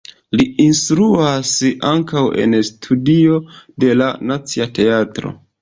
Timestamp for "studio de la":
2.71-4.11